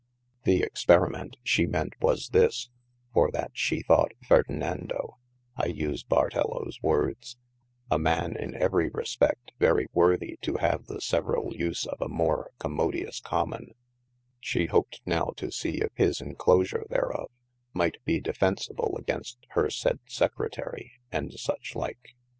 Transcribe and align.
The 0.45 0.63
experiment 0.63 1.37
she 1.43 1.67
ment 1.67 1.93
was 2.01 2.29
this, 2.29 2.69
for 3.13 3.29
that 3.33 3.51
she 3.53 3.83
thought 3.83 4.13
Ferdenando 4.27 5.17
(I 5.55 5.67
use 5.67 6.01
Bartelloes 6.03 6.81
wordes) 6.81 7.37
a 7.91 7.99
man 7.99 8.35
in 8.35 8.55
every 8.55 8.89
respedt 8.89 9.51
very 9.59 9.85
worthy 9.93 10.39
to 10.41 10.55
have 10.55 10.87
the 10.87 11.01
severall 11.01 11.55
use 11.55 11.85
of 11.85 12.01
a 12.01 12.07
more 12.09 12.49
commodious 12.57 13.19
common, 13.19 13.75
she 14.39 14.65
hopped 14.65 15.01
now 15.05 15.33
to 15.37 15.51
see 15.51 15.75
if 15.81 15.91
his 15.93 16.19
inclosure 16.19 16.87
there 16.89 17.11
of 17.11 17.29
might 17.71 18.03
be 18.03 18.19
defensible 18.19 18.97
against 18.97 19.45
hir 19.53 19.69
sayd 19.69 19.99
Secretary, 20.07 20.93
and 21.11 21.31
such 21.33 21.75
like. 21.75 22.15